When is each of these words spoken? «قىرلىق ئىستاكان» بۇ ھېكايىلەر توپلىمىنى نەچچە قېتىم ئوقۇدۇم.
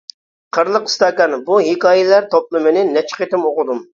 «قىرلىق 0.55 0.87
ئىستاكان» 0.91 1.35
بۇ 1.49 1.59
ھېكايىلەر 1.67 2.27
توپلىمىنى 2.33 2.85
نەچچە 2.97 3.23
قېتىم 3.23 3.49
ئوقۇدۇم. 3.51 3.85